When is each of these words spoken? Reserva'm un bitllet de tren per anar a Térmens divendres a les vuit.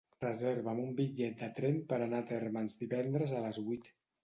Reserva'm 0.21 0.79
un 0.83 0.89
bitllet 0.99 1.43
de 1.43 1.51
tren 1.59 1.77
per 1.93 2.01
anar 2.07 2.23
a 2.25 2.29
Térmens 2.33 2.79
divendres 2.83 3.37
a 3.37 3.45
les 3.47 3.63
vuit. 3.71 3.95